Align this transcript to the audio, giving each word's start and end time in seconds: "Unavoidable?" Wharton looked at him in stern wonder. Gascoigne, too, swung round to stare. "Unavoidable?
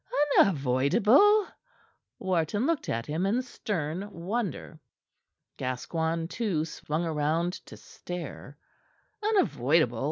"Unavoidable?" 0.39 1.47
Wharton 2.17 2.65
looked 2.65 2.89
at 2.89 3.05
him 3.05 3.27
in 3.27 3.43
stern 3.43 4.09
wonder. 4.11 4.79
Gascoigne, 5.57 6.25
too, 6.27 6.65
swung 6.65 7.05
round 7.05 7.63
to 7.67 7.77
stare. 7.77 8.57
"Unavoidable? 9.21 9.99